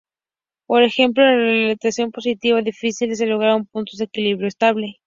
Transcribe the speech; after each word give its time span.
Por 0.65 0.81
ejemplo 0.81 1.21
con 1.21 1.29
la 1.31 1.35
realimentación 1.37 2.11
positiva, 2.11 2.59
difícilmente 2.63 3.17
se 3.23 3.27
logran 3.29 3.67
puntos 3.67 3.97
de 3.99 4.05
equilibrio 4.05 4.47
estable. 4.47 4.97